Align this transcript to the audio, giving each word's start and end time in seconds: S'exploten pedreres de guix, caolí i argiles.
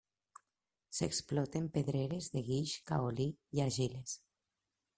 S'exploten 0.99 1.67
pedreres 1.75 2.29
de 2.37 2.43
guix, 2.47 2.73
caolí 2.93 3.29
i 3.59 3.65
argiles. 3.67 4.17